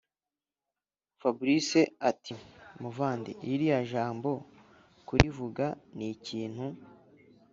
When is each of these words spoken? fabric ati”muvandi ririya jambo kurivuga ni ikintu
fabric 1.19 1.69
ati”muvandi 2.09 3.31
ririya 3.47 3.79
jambo 3.91 4.31
kurivuga 5.07 5.65
ni 5.95 6.05
ikintu 6.15 6.65